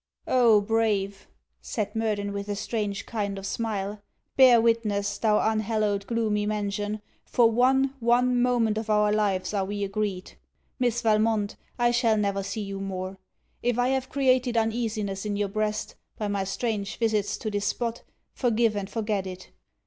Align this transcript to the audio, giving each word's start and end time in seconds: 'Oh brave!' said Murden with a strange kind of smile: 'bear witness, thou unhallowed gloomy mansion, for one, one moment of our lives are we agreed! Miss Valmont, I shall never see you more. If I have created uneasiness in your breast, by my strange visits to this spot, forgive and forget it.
'Oh 0.25 0.61
brave!' 0.61 1.27
said 1.61 1.95
Murden 1.95 2.33
with 2.33 2.49
a 2.49 2.55
strange 2.55 3.05
kind 3.05 3.37
of 3.37 3.45
smile: 3.45 4.01
'bear 4.35 4.59
witness, 4.59 5.19
thou 5.19 5.37
unhallowed 5.51 6.07
gloomy 6.07 6.47
mansion, 6.47 7.03
for 7.23 7.51
one, 7.51 7.93
one 7.99 8.41
moment 8.41 8.79
of 8.79 8.89
our 8.89 9.11
lives 9.11 9.53
are 9.53 9.63
we 9.63 9.83
agreed! 9.83 10.33
Miss 10.79 11.03
Valmont, 11.03 11.55
I 11.77 11.91
shall 11.91 12.17
never 12.17 12.41
see 12.41 12.61
you 12.61 12.79
more. 12.81 13.19
If 13.61 13.77
I 13.77 13.89
have 13.89 14.09
created 14.09 14.57
uneasiness 14.57 15.23
in 15.23 15.35
your 15.35 15.49
breast, 15.49 15.93
by 16.17 16.27
my 16.27 16.45
strange 16.45 16.97
visits 16.97 17.37
to 17.37 17.51
this 17.51 17.67
spot, 17.67 18.01
forgive 18.33 18.75
and 18.75 18.89
forget 18.89 19.27
it. 19.27 19.51